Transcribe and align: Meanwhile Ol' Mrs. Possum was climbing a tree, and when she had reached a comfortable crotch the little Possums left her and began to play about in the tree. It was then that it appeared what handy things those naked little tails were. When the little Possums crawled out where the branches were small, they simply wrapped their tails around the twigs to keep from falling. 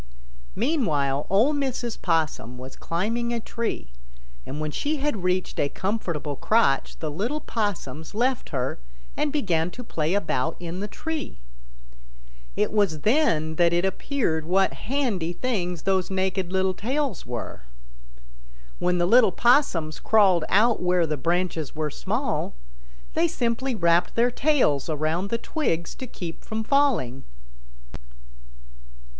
Meanwhile 0.55 1.27
Ol' 1.29 1.53
Mrs. 1.53 2.01
Possum 2.01 2.57
was 2.57 2.75
climbing 2.75 3.31
a 3.31 3.39
tree, 3.39 3.91
and 4.47 4.59
when 4.59 4.71
she 4.71 4.97
had 4.97 5.23
reached 5.23 5.59
a 5.59 5.69
comfortable 5.69 6.35
crotch 6.35 6.97
the 6.97 7.11
little 7.11 7.39
Possums 7.39 8.15
left 8.15 8.49
her 8.49 8.79
and 9.15 9.31
began 9.31 9.69
to 9.69 9.83
play 9.83 10.15
about 10.15 10.57
in 10.59 10.79
the 10.79 10.87
tree. 10.87 11.37
It 12.55 12.71
was 12.71 13.01
then 13.01 13.57
that 13.57 13.73
it 13.73 13.85
appeared 13.85 14.43
what 14.43 14.73
handy 14.73 15.33
things 15.33 15.83
those 15.83 16.09
naked 16.09 16.51
little 16.51 16.73
tails 16.73 17.27
were. 17.27 17.61
When 18.79 18.97
the 18.97 19.05
little 19.05 19.31
Possums 19.31 19.99
crawled 19.99 20.45
out 20.49 20.81
where 20.81 21.05
the 21.05 21.15
branches 21.15 21.75
were 21.75 21.91
small, 21.91 22.55
they 23.13 23.27
simply 23.27 23.75
wrapped 23.75 24.15
their 24.15 24.31
tails 24.31 24.89
around 24.89 25.29
the 25.29 25.37
twigs 25.37 25.93
to 25.93 26.07
keep 26.07 26.43
from 26.43 26.63
falling. 26.63 27.23